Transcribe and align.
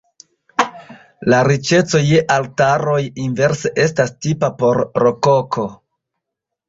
La 1.33 1.41
riĉeco 1.47 2.01
je 2.07 2.23
altaroj 2.37 2.97
inverse 3.27 3.73
estas 3.87 4.15
tipa 4.27 4.51
por 4.63 4.85
rokoko. 5.05 5.67